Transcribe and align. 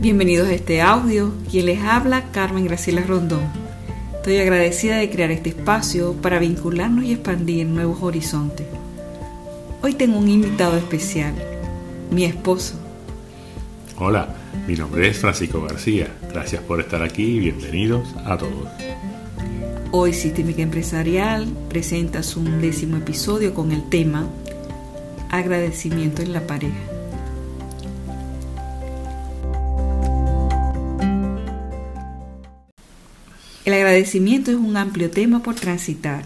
Bienvenidos 0.00 0.48
a 0.48 0.54
este 0.54 0.80
audio. 0.80 1.30
Quien 1.50 1.66
les 1.66 1.80
habla, 1.82 2.30
Carmen 2.32 2.64
Graciela 2.64 3.02
Rondón. 3.02 3.42
Estoy 4.14 4.38
agradecida 4.38 4.96
de 4.96 5.10
crear 5.10 5.30
este 5.30 5.50
espacio 5.50 6.14
para 6.14 6.38
vincularnos 6.38 7.04
y 7.04 7.12
expandir 7.12 7.66
nuevos 7.66 8.02
horizontes. 8.02 8.66
Hoy 9.82 9.92
tengo 9.92 10.16
un 10.16 10.30
invitado 10.30 10.78
especial, 10.78 11.34
mi 12.10 12.24
esposo. 12.24 12.76
Hola, 13.98 14.34
mi 14.66 14.74
nombre 14.74 15.06
es 15.06 15.18
Francisco 15.18 15.60
García. 15.60 16.08
Gracias 16.32 16.62
por 16.62 16.80
estar 16.80 17.02
aquí 17.02 17.36
y 17.36 17.40
bienvenidos 17.40 18.08
a 18.24 18.38
todos. 18.38 18.70
Hoy 19.90 20.14
Sistémica 20.14 20.62
Empresarial 20.62 21.46
presenta 21.68 22.22
su 22.22 22.42
décimo 22.42 22.96
episodio 22.96 23.52
con 23.52 23.70
el 23.70 23.86
tema 23.90 24.26
Agradecimiento 25.28 26.22
en 26.22 26.32
la 26.32 26.46
pareja. 26.46 26.89
Agradecimiento 34.00 34.50
es 34.50 34.56
un 34.56 34.78
amplio 34.78 35.10
tema 35.10 35.42
por 35.42 35.56
transitar. 35.56 36.24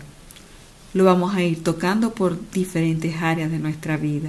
Lo 0.92 1.02
vamos 1.02 1.34
a 1.34 1.42
ir 1.42 1.64
tocando 1.64 2.14
por 2.14 2.38
diferentes 2.52 3.20
áreas 3.20 3.50
de 3.50 3.58
nuestra 3.58 3.96
vida. 3.96 4.28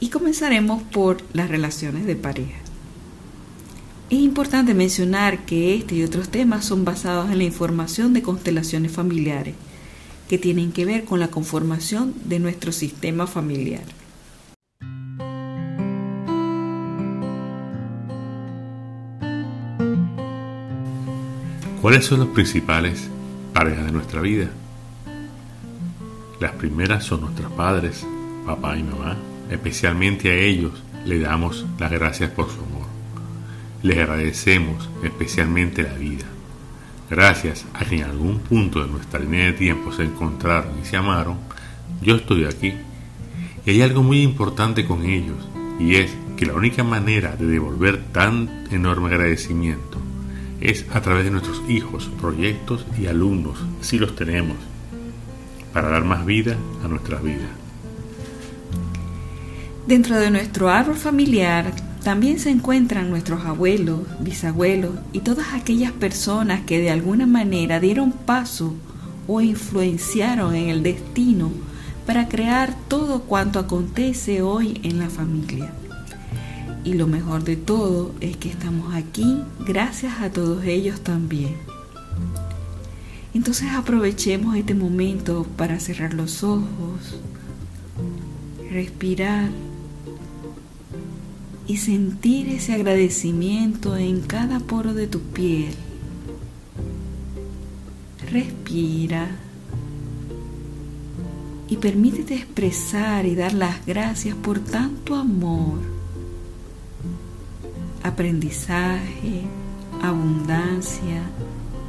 Y 0.00 0.08
comenzaremos 0.08 0.82
por 0.84 1.18
las 1.34 1.50
relaciones 1.50 2.06
de 2.06 2.16
pareja. 2.16 2.56
Es 4.08 4.20
importante 4.20 4.72
mencionar 4.72 5.44
que 5.44 5.74
este 5.74 5.96
y 5.96 6.02
otros 6.02 6.30
temas 6.30 6.64
son 6.64 6.86
basados 6.86 7.30
en 7.30 7.36
la 7.36 7.44
información 7.44 8.14
de 8.14 8.22
constelaciones 8.22 8.92
familiares, 8.92 9.54
que 10.30 10.38
tienen 10.38 10.72
que 10.72 10.86
ver 10.86 11.04
con 11.04 11.20
la 11.20 11.28
conformación 11.28 12.14
de 12.24 12.38
nuestro 12.38 12.72
sistema 12.72 13.26
familiar. 13.26 13.84
¿Cuáles 21.80 22.06
son 22.06 22.18
los 22.18 22.28
principales 22.30 23.08
parejas 23.54 23.86
de 23.86 23.92
nuestra 23.92 24.20
vida? 24.20 24.48
Las 26.40 26.50
primeras 26.52 27.04
son 27.04 27.20
nuestros 27.20 27.52
padres, 27.52 28.04
papá 28.44 28.76
y 28.76 28.82
mamá. 28.82 29.16
Especialmente 29.48 30.28
a 30.32 30.34
ellos 30.34 30.72
le 31.06 31.20
damos 31.20 31.64
las 31.78 31.92
gracias 31.92 32.30
por 32.30 32.46
su 32.46 32.56
amor. 32.56 32.88
Les 33.84 33.96
agradecemos 33.96 34.90
especialmente 35.04 35.84
la 35.84 35.94
vida. 35.94 36.24
Gracias 37.08 37.64
a 37.74 37.84
que 37.84 37.98
en 37.98 38.04
algún 38.04 38.40
punto 38.40 38.82
de 38.82 38.90
nuestra 38.90 39.20
línea 39.20 39.46
de 39.46 39.52
tiempo 39.52 39.92
se 39.92 40.02
encontraron 40.02 40.80
y 40.82 40.84
se 40.84 40.96
amaron, 40.96 41.38
yo 42.02 42.16
estoy 42.16 42.44
aquí. 42.44 42.74
Y 43.64 43.70
hay 43.70 43.82
algo 43.82 44.02
muy 44.02 44.22
importante 44.22 44.84
con 44.84 45.04
ellos, 45.04 45.48
y 45.78 45.94
es 45.94 46.10
que 46.36 46.44
la 46.44 46.54
única 46.54 46.82
manera 46.82 47.36
de 47.36 47.46
devolver 47.46 48.02
tan 48.12 48.66
enorme 48.72 49.10
agradecimiento 49.10 49.98
es 50.60 50.84
a 50.92 51.00
través 51.00 51.24
de 51.24 51.30
nuestros 51.30 51.62
hijos, 51.68 52.10
proyectos 52.20 52.86
y 52.98 53.06
alumnos, 53.06 53.58
si 53.80 53.98
los 53.98 54.14
tenemos, 54.16 54.56
para 55.72 55.88
dar 55.88 56.04
más 56.04 56.24
vida 56.24 56.56
a 56.84 56.88
nuestra 56.88 57.18
vida. 57.20 57.48
Dentro 59.86 60.18
de 60.18 60.30
nuestro 60.30 60.68
árbol 60.68 60.96
familiar 60.96 61.72
también 62.02 62.38
se 62.38 62.50
encuentran 62.50 63.10
nuestros 63.10 63.44
abuelos, 63.44 64.00
bisabuelos 64.20 64.92
y 65.12 65.20
todas 65.20 65.54
aquellas 65.54 65.92
personas 65.92 66.62
que 66.62 66.78
de 66.78 66.90
alguna 66.90 67.26
manera 67.26 67.80
dieron 67.80 68.12
paso 68.12 68.74
o 69.26 69.40
influenciaron 69.40 70.54
en 70.54 70.68
el 70.68 70.82
destino 70.82 71.50
para 72.06 72.28
crear 72.28 72.74
todo 72.88 73.22
cuanto 73.22 73.58
acontece 73.58 74.42
hoy 74.42 74.80
en 74.82 74.98
la 74.98 75.10
familia. 75.10 75.72
Y 76.88 76.94
lo 76.94 77.06
mejor 77.06 77.44
de 77.44 77.56
todo 77.56 78.14
es 78.22 78.38
que 78.38 78.48
estamos 78.48 78.94
aquí 78.94 79.42
gracias 79.66 80.22
a 80.22 80.30
todos 80.30 80.64
ellos 80.64 81.02
también. 81.02 81.54
Entonces 83.34 83.68
aprovechemos 83.72 84.56
este 84.56 84.72
momento 84.72 85.46
para 85.58 85.80
cerrar 85.80 86.14
los 86.14 86.42
ojos, 86.42 87.20
respirar 88.70 89.50
y 91.66 91.76
sentir 91.76 92.48
ese 92.48 92.72
agradecimiento 92.72 93.94
en 93.98 94.22
cada 94.22 94.58
poro 94.58 94.94
de 94.94 95.08
tu 95.08 95.20
piel. 95.20 95.74
Respira 98.32 99.28
y 101.68 101.76
permítete 101.76 102.34
expresar 102.34 103.26
y 103.26 103.34
dar 103.34 103.52
las 103.52 103.84
gracias 103.84 104.34
por 104.36 104.58
tanto 104.60 105.16
amor, 105.16 105.97
aprendizaje, 108.08 109.42
abundancia, 110.02 111.22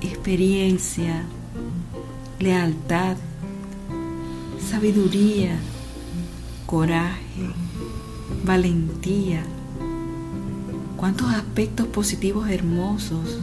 experiencia, 0.01 1.23
lealtad, 2.39 3.17
sabiduría, 4.69 5.57
coraje, 6.65 7.49
valentía, 8.43 9.43
cuántos 10.97 11.33
aspectos 11.33 11.87
positivos 11.87 12.49
hermosos 12.49 13.39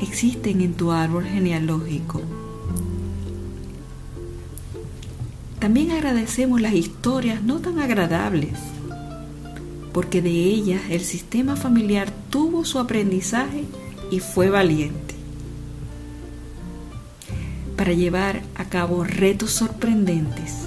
existen 0.00 0.60
en 0.60 0.74
tu 0.74 0.92
árbol 0.92 1.24
genealógico. 1.24 2.20
También 5.58 5.90
agradecemos 5.90 6.60
las 6.60 6.74
historias 6.74 7.42
no 7.42 7.58
tan 7.60 7.78
agradables, 7.78 8.58
porque 9.92 10.22
de 10.22 10.30
ellas 10.30 10.82
el 10.90 11.00
sistema 11.00 11.56
familiar 11.56 12.12
tuvo 12.30 12.64
su 12.64 12.78
aprendizaje 12.78 13.64
y 14.10 14.20
fue 14.20 14.50
valiente 14.50 15.14
para 17.76 17.92
llevar 17.92 18.42
a 18.56 18.64
cabo 18.64 19.04
retos 19.04 19.52
sorprendentes 19.52 20.66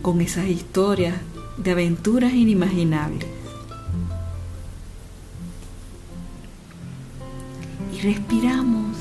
con 0.00 0.22
esas 0.22 0.46
historias 0.46 1.16
de 1.58 1.70
aventuras 1.72 2.32
inimaginables. 2.32 3.28
Y 7.94 8.00
respiramos 8.00 8.96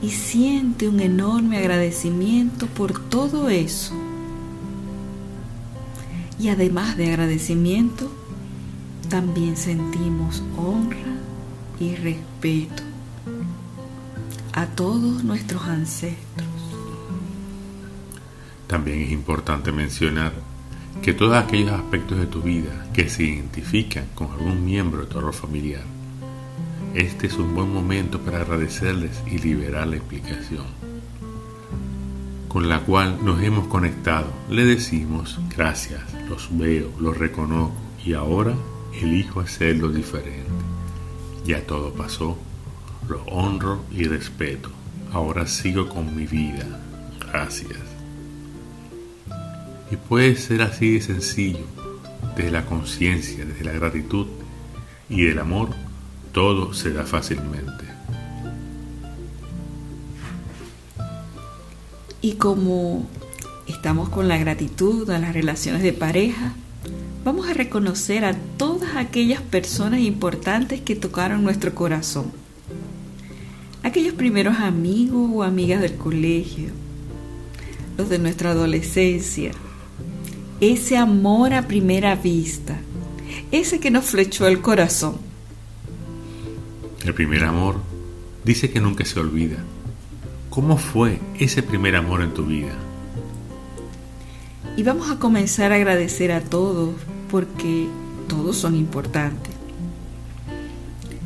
y 0.00 0.10
siente 0.10 0.88
un 0.88 1.00
enorme 1.00 1.58
agradecimiento 1.58 2.66
por 2.66 2.98
todo 3.08 3.50
eso. 3.50 4.05
Y 6.38 6.48
además 6.48 6.96
de 6.96 7.08
agradecimiento, 7.08 8.10
también 9.08 9.56
sentimos 9.56 10.42
honra 10.56 10.98
y 11.80 11.94
respeto 11.94 12.82
a 14.52 14.66
todos 14.66 15.24
nuestros 15.24 15.62
ancestros. 15.62 16.46
También 18.66 19.02
es 19.02 19.12
importante 19.12 19.70
mencionar 19.72 20.32
que 21.02 21.14
todos 21.14 21.36
aquellos 21.36 21.72
aspectos 21.72 22.18
de 22.18 22.26
tu 22.26 22.42
vida 22.42 22.88
que 22.92 23.08
se 23.08 23.22
identifican 23.22 24.06
con 24.14 24.30
algún 24.32 24.64
miembro 24.64 25.02
de 25.02 25.06
tu 25.06 25.18
árbol 25.18 25.34
familiar, 25.34 25.84
este 26.94 27.26
es 27.26 27.34
un 27.34 27.54
buen 27.54 27.72
momento 27.72 28.20
para 28.20 28.40
agradecerles 28.40 29.22
y 29.30 29.38
liberar 29.38 29.86
la 29.86 29.96
explicación 29.96 30.85
con 32.56 32.70
la 32.70 32.80
cual 32.80 33.18
nos 33.22 33.42
hemos 33.42 33.66
conectado. 33.66 34.32
Le 34.48 34.64
decimos 34.64 35.38
gracias, 35.54 36.00
los 36.26 36.48
veo, 36.56 36.90
los 36.98 37.14
reconozco 37.14 37.76
y 38.02 38.14
ahora 38.14 38.54
elijo 38.98 39.40
hacerlo 39.40 39.90
diferente. 39.90 40.48
Ya 41.44 41.66
todo 41.66 41.92
pasó, 41.92 42.38
lo 43.10 43.20
honro 43.24 43.84
y 43.92 44.04
respeto. 44.04 44.70
Ahora 45.12 45.46
sigo 45.46 45.90
con 45.90 46.16
mi 46.16 46.24
vida. 46.26 46.66
Gracias. 47.30 47.78
Y 49.90 49.96
puede 49.96 50.34
ser 50.36 50.62
así 50.62 50.92
de 50.92 51.02
sencillo, 51.02 51.66
desde 52.38 52.52
la 52.52 52.64
conciencia, 52.64 53.44
desde 53.44 53.64
la 53.64 53.72
gratitud 53.72 54.28
y 55.10 55.24
del 55.24 55.40
amor, 55.40 55.74
todo 56.32 56.72
se 56.72 56.90
da 56.90 57.04
fácilmente. 57.04 57.85
Y 62.26 62.32
como 62.32 63.06
estamos 63.68 64.08
con 64.08 64.26
la 64.26 64.36
gratitud 64.36 65.08
a 65.10 65.20
las 65.20 65.32
relaciones 65.32 65.80
de 65.84 65.92
pareja, 65.92 66.54
vamos 67.24 67.48
a 67.48 67.54
reconocer 67.54 68.24
a 68.24 68.34
todas 68.34 68.96
aquellas 68.96 69.40
personas 69.42 70.00
importantes 70.00 70.80
que 70.80 70.96
tocaron 70.96 71.44
nuestro 71.44 71.72
corazón. 71.72 72.32
Aquellos 73.84 74.14
primeros 74.14 74.56
amigos 74.56 75.30
o 75.32 75.44
amigas 75.44 75.80
del 75.80 75.94
colegio, 75.94 76.70
los 77.96 78.08
de 78.08 78.18
nuestra 78.18 78.50
adolescencia, 78.50 79.52
ese 80.60 80.96
amor 80.96 81.54
a 81.54 81.68
primera 81.68 82.16
vista, 82.16 82.76
ese 83.52 83.78
que 83.78 83.92
nos 83.92 84.04
flechó 84.06 84.48
el 84.48 84.60
corazón. 84.60 85.14
El 87.04 87.14
primer 87.14 87.44
amor 87.44 87.76
dice 88.44 88.68
que 88.68 88.80
nunca 88.80 89.04
se 89.04 89.20
olvida. 89.20 89.58
¿Cómo 90.56 90.78
fue 90.78 91.20
ese 91.38 91.62
primer 91.62 91.96
amor 91.96 92.22
en 92.22 92.32
tu 92.32 92.46
vida? 92.46 92.72
Y 94.74 94.84
vamos 94.84 95.10
a 95.10 95.18
comenzar 95.18 95.70
a 95.70 95.74
agradecer 95.74 96.32
a 96.32 96.40
todos 96.40 96.94
porque 97.30 97.86
todos 98.26 98.56
son 98.56 98.74
importantes. 98.74 99.52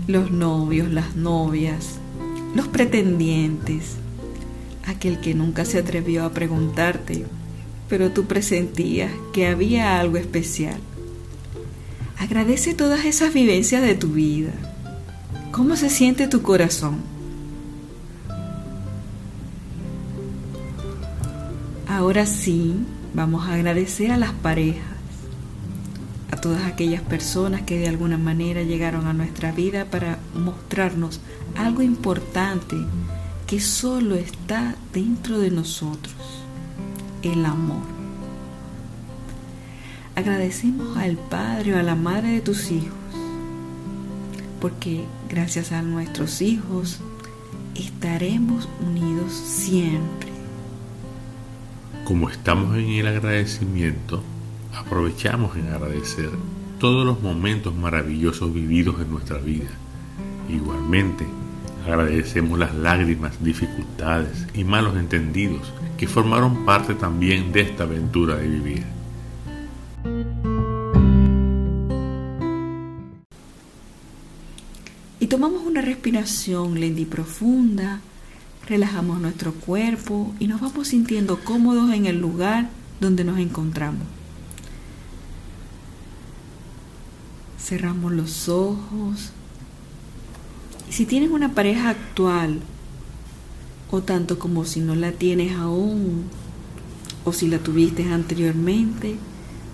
Los 0.08 0.32
novios, 0.32 0.90
las 0.90 1.14
novias, 1.14 2.00
los 2.56 2.66
pretendientes, 2.66 3.98
aquel 4.84 5.20
que 5.20 5.32
nunca 5.32 5.64
se 5.64 5.78
atrevió 5.78 6.24
a 6.24 6.32
preguntarte, 6.32 7.24
pero 7.88 8.10
tú 8.10 8.24
presentías 8.24 9.12
que 9.32 9.46
había 9.46 10.00
algo 10.00 10.16
especial. 10.16 10.80
Agradece 12.18 12.74
todas 12.74 13.04
esas 13.04 13.32
vivencias 13.32 13.80
de 13.80 13.94
tu 13.94 14.08
vida. 14.08 14.50
¿Cómo 15.52 15.76
se 15.76 15.88
siente 15.88 16.26
tu 16.26 16.42
corazón? 16.42 17.19
Ahora 22.00 22.24
sí, 22.24 22.76
vamos 23.12 23.46
a 23.46 23.52
agradecer 23.52 24.10
a 24.10 24.16
las 24.16 24.32
parejas, 24.32 24.96
a 26.30 26.36
todas 26.38 26.64
aquellas 26.64 27.02
personas 27.02 27.60
que 27.60 27.78
de 27.78 27.88
alguna 27.88 28.16
manera 28.16 28.62
llegaron 28.62 29.06
a 29.06 29.12
nuestra 29.12 29.52
vida 29.52 29.84
para 29.84 30.18
mostrarnos 30.34 31.20
algo 31.58 31.82
importante 31.82 32.74
que 33.46 33.60
solo 33.60 34.14
está 34.14 34.76
dentro 34.94 35.40
de 35.40 35.50
nosotros, 35.50 36.14
el 37.22 37.44
amor. 37.44 37.82
Agradecemos 40.16 40.96
al 40.96 41.18
Padre 41.18 41.74
o 41.74 41.78
a 41.78 41.82
la 41.82 41.96
Madre 41.96 42.30
de 42.30 42.40
tus 42.40 42.70
hijos, 42.70 42.96
porque 44.58 45.04
gracias 45.28 45.70
a 45.70 45.82
nuestros 45.82 46.40
hijos 46.40 47.00
estaremos 47.74 48.70
unidos 48.80 49.34
siempre. 49.34 50.29
Como 52.10 52.28
estamos 52.28 52.76
en 52.76 52.88
el 52.88 53.06
agradecimiento, 53.06 54.20
aprovechamos 54.74 55.56
en 55.56 55.68
agradecer 55.68 56.28
todos 56.80 57.06
los 57.06 57.22
momentos 57.22 57.72
maravillosos 57.72 58.52
vividos 58.52 59.00
en 59.00 59.12
nuestra 59.12 59.38
vida. 59.38 59.68
Igualmente, 60.48 61.24
agradecemos 61.86 62.58
las 62.58 62.74
lágrimas, 62.74 63.40
dificultades 63.40 64.44
y 64.54 64.64
malos 64.64 64.96
entendidos 64.96 65.72
que 65.96 66.08
formaron 66.08 66.64
parte 66.64 66.94
también 66.94 67.52
de 67.52 67.60
esta 67.60 67.84
aventura 67.84 68.34
de 68.34 68.48
vivir. 68.48 68.84
Y 75.20 75.26
tomamos 75.28 75.62
una 75.62 75.80
respiración 75.80 76.80
lenta 76.80 77.02
y 77.02 77.04
profunda, 77.04 78.00
relajamos 78.66 79.20
nuestro 79.20 79.52
cuerpo 79.52 80.32
y 80.38 80.46
nos 80.46 80.60
vamos 80.60 80.88
sintiendo 80.88 81.40
cómodos 81.44 81.92
en 81.92 82.06
el 82.06 82.20
lugar 82.20 82.70
donde 83.00 83.24
nos 83.24 83.38
encontramos. 83.38 84.06
Cerramos 87.58 88.12
los 88.12 88.48
ojos. 88.48 89.32
Y 90.88 90.92
si 90.92 91.06
tienes 91.06 91.30
una 91.30 91.54
pareja 91.54 91.90
actual, 91.90 92.60
o 93.90 94.02
tanto 94.02 94.38
como 94.38 94.64
si 94.64 94.80
no 94.80 94.94
la 94.94 95.12
tienes 95.12 95.56
aún, 95.56 96.24
o 97.24 97.32
si 97.32 97.48
la 97.48 97.58
tuviste 97.58 98.04
anteriormente, 98.12 99.16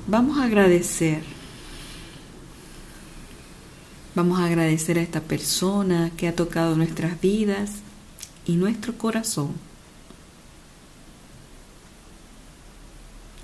vamos 0.06 0.38
a 0.38 0.44
agradecer. 0.44 1.22
Vamos 4.14 4.40
a 4.40 4.46
agradecer 4.46 4.98
a 4.98 5.02
esta 5.02 5.20
persona 5.20 6.10
que 6.16 6.28
ha 6.28 6.34
tocado 6.34 6.76
nuestras 6.76 7.20
vidas 7.20 7.82
y 8.46 8.56
nuestro 8.56 8.96
corazón. 8.96 9.50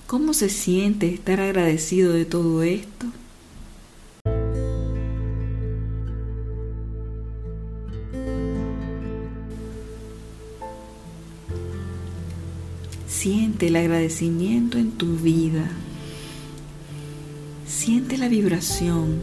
¿Cómo 0.06 0.34
se 0.34 0.48
siente 0.48 1.12
estar 1.12 1.40
agradecido 1.40 2.12
de 2.12 2.24
todo 2.24 2.62
esto? 2.62 3.06
Siente 13.08 13.68
el 13.68 13.76
agradecimiento 13.76 14.78
en 14.78 14.92
tu 14.92 15.16
vida. 15.16 15.70
Siente 17.66 18.18
la 18.18 18.28
vibración. 18.28 19.20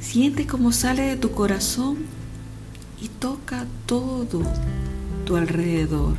Siente 0.00 0.46
cómo 0.46 0.70
sale 0.70 1.02
de 1.02 1.16
tu 1.16 1.32
corazón 1.32 2.21
y 3.02 3.08
toca 3.08 3.66
todo 3.84 4.42
tu 5.26 5.36
alrededor, 5.36 6.14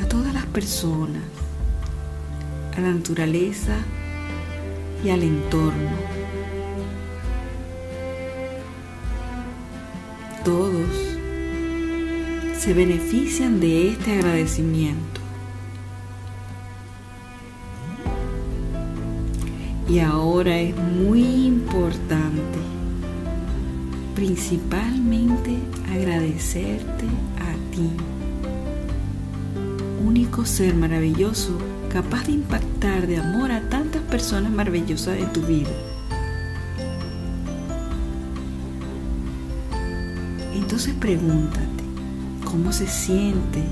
a 0.00 0.06
todas 0.06 0.32
las 0.32 0.46
personas, 0.46 1.24
a 2.76 2.80
la 2.80 2.92
naturaleza 2.92 3.78
y 5.04 5.10
al 5.10 5.24
entorno. 5.24 5.90
Todos 10.44 11.18
se 12.56 12.72
benefician 12.72 13.58
de 13.58 13.88
este 13.88 14.12
agradecimiento. 14.12 15.20
Y 19.88 19.98
ahora 19.98 20.56
es 20.58 20.76
muy 20.76 21.46
importante 21.46 22.71
principalmente 24.14 25.58
agradecerte 25.90 27.06
a 27.38 27.72
ti, 27.74 27.90
único 30.04 30.44
ser 30.44 30.74
maravilloso 30.74 31.58
capaz 31.90 32.26
de 32.26 32.32
impactar 32.32 33.06
de 33.06 33.18
amor 33.18 33.52
a 33.52 33.68
tantas 33.68 34.02
personas 34.02 34.50
maravillosas 34.50 35.18
en 35.18 35.32
tu 35.32 35.42
vida. 35.42 35.70
Entonces 40.54 40.94
pregúntate, 40.94 41.84
¿cómo 42.44 42.72
se 42.72 42.86
siente 42.86 43.62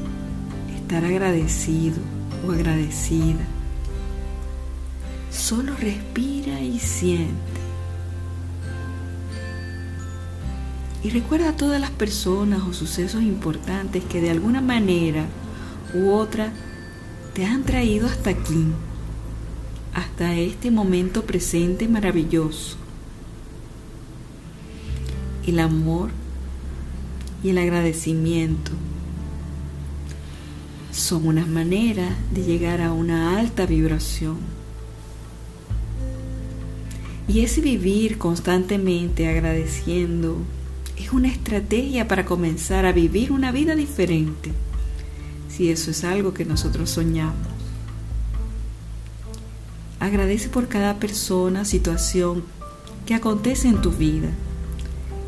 estar 0.77 1.05
agradecido 1.05 1.99
o 2.47 2.53
agradecida? 2.53 3.45
Solo 5.31 5.75
respira 5.77 6.61
y 6.61 6.79
siente. 6.79 7.50
Y 11.03 11.11
recuerda 11.11 11.57
todas 11.57 11.81
las 11.81 11.91
personas 11.91 12.63
o 12.63 12.73
sucesos 12.75 13.23
importantes 13.23 14.05
que 14.05 14.21
de 14.21 14.31
alguna 14.31 14.61
manera 14.61 15.25
u 15.95 16.11
otra 16.11 16.53
te 17.33 17.47
han 17.47 17.63
traído 17.63 18.07
hasta 18.07 18.31
aquí, 18.31 18.67
hasta 19.95 20.35
este 20.35 20.71
momento 20.71 21.25
presente 21.25 21.89
maravilloso. 21.89 22.77
El 25.47 25.59
amor 25.59 26.11
y 27.43 27.49
el 27.49 27.59
agradecimiento 27.59 28.73
son 30.93 31.27
una 31.27 31.47
manera 31.47 32.15
de 32.35 32.43
llegar 32.43 32.83
a 32.83 32.93
una 32.93 33.39
alta 33.39 33.65
vibración. 33.65 34.37
Y 37.27 37.41
ese 37.41 37.61
vivir 37.61 38.19
constantemente 38.19 39.29
agradeciendo, 39.29 40.37
es 41.01 41.13
una 41.13 41.29
estrategia 41.29 42.07
para 42.09 42.25
comenzar 42.25 42.85
a 42.85 42.93
vivir 42.93 43.33
una 43.33 43.53
vida 43.53 43.75
diferente, 43.75 44.53
si 45.49 45.71
eso 45.71 45.91
es 45.91 46.05
algo 46.05 46.35
que 46.35 46.45
nosotros 46.45 46.91
soñamos. 46.91 47.49
Agradece 49.99 50.49
por 50.49 50.69
cada 50.69 50.99
persona, 50.99 51.65
situación 51.65 52.45
que 53.07 53.15
acontece 53.15 53.69
en 53.69 53.81
tu 53.81 53.93
vida 53.93 54.31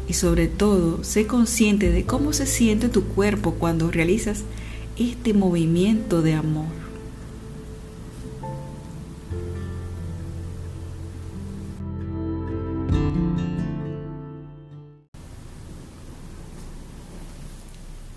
y 0.09 0.15
sobre 0.15 0.47
todo 0.47 1.05
sé 1.05 1.27
consciente 1.27 1.91
de 1.91 2.05
cómo 2.05 2.33
se 2.33 2.47
siente 2.47 2.89
tu 2.89 3.05
cuerpo 3.05 3.55
cuando 3.55 3.91
realizas 3.91 4.43
este 4.99 5.33
movimiento 5.33 6.23
de 6.23 6.35
amor. 6.35 6.82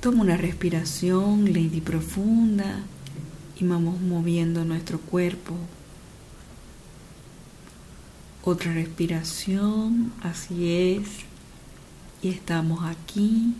Toma 0.06 0.22
una 0.22 0.38
respiración 0.38 1.52
lenta 1.52 1.78
y 1.78 1.82
profunda 1.82 2.84
y 3.60 3.66
vamos 3.66 4.00
moviendo 4.02 4.64
nuestro 4.64 5.00
cuerpo. 5.00 5.56
Otra 8.44 8.72
respiración, 8.72 10.14
así 10.22 10.72
es. 10.72 11.08
Y 12.22 12.30
estamos 12.30 12.86
aquí, 12.86 13.56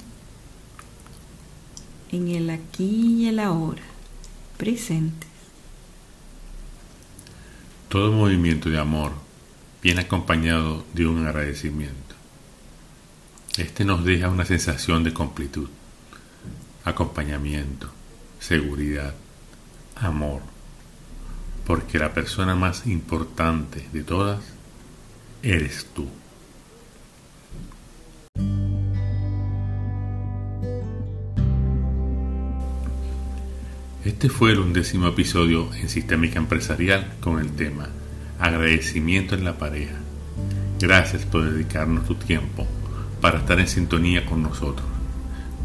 en 2.12 2.28
el 2.28 2.52
aquí 2.52 3.24
y 3.24 3.28
el 3.28 3.40
ahora, 3.40 3.82
presentes. 4.58 5.28
Todo 7.90 8.12
movimiento 8.12 8.70
de 8.70 8.78
amor 8.78 9.14
viene 9.82 10.02
acompañado 10.02 10.86
de 10.94 11.08
un 11.08 11.26
agradecimiento. 11.26 12.14
Este 13.58 13.84
nos 13.84 14.06
deja 14.06 14.30
una 14.30 14.46
sensación 14.46 15.04
de 15.04 15.12
completud 15.12 15.70
acompañamiento, 16.86 17.90
seguridad, 18.40 19.14
amor. 19.96 20.42
porque 21.66 21.98
la 21.98 22.14
persona 22.14 22.54
más 22.56 22.86
importante 22.86 23.88
de 23.92 24.04
todas 24.04 24.40
eres 25.42 25.88
tú. 25.96 26.08
Este 34.04 34.30
fue 34.30 34.52
el 34.52 34.60
undécimo 34.60 35.08
episodio 35.08 35.74
en 35.74 35.90
Sistémica 35.90 36.38
Empresarial 36.38 37.16
con 37.20 37.40
el 37.40 37.52
tema 37.56 37.90
Agradecimiento 38.40 39.34
en 39.34 39.44
la 39.44 39.58
pareja. 39.58 39.96
Gracias 40.80 41.26
por 41.26 41.50
dedicarnos 41.50 42.06
tu 42.06 42.14
tiempo 42.14 42.68
para 43.22 43.40
estar 43.40 43.60
en 43.60 43.68
sintonía 43.68 44.24
con 44.26 44.44
nosotros, 44.44 44.86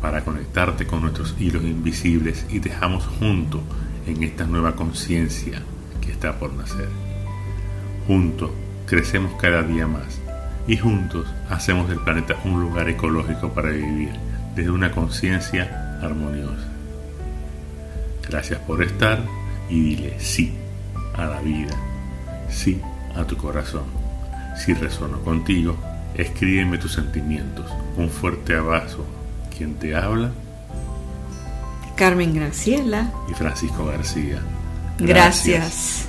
para 0.00 0.24
conectarte 0.24 0.86
con 0.86 1.02
nuestros 1.02 1.34
hilos 1.38 1.62
invisibles 1.64 2.46
y 2.50 2.58
dejamos 2.58 3.04
juntos 3.04 3.60
en 4.06 4.22
esta 4.22 4.46
nueva 4.46 4.74
conciencia 4.74 5.62
que 6.00 6.10
está 6.10 6.38
por 6.38 6.52
nacer. 6.52 6.88
Juntos 8.06 8.50
crecemos 8.86 9.32
cada 9.40 9.62
día 9.62 9.86
más 9.86 10.20
y 10.66 10.76
juntos 10.76 11.26
hacemos 11.48 11.88
del 11.88 12.00
planeta 12.00 12.36
un 12.44 12.60
lugar 12.60 12.88
ecológico 12.88 13.50
para 13.52 13.70
vivir 13.70 14.12
desde 14.54 14.70
una 14.70 14.90
conciencia 14.90 15.98
armoniosa. 16.02 16.68
Gracias 18.28 18.60
por 18.60 18.82
estar 18.82 19.20
y 19.68 19.80
dile 19.80 20.20
sí 20.20 20.54
a 21.14 21.26
la 21.26 21.40
vida, 21.40 21.74
sí 22.48 22.80
a 23.14 23.24
tu 23.24 23.36
corazón. 23.36 23.84
Si 24.56 24.74
resono 24.74 25.20
contigo, 25.20 25.76
escríbeme 26.14 26.78
tus 26.78 26.92
sentimientos. 26.92 27.70
Un 27.96 28.08
fuerte 28.08 28.54
abrazo. 28.56 29.06
Quien 29.60 29.74
te 29.74 29.94
habla? 29.94 30.30
Carmen 31.94 32.34
Graciela 32.34 33.12
y 33.30 33.34
Francisco 33.34 33.84
García. 33.84 34.40
Gracias. 34.98 36.08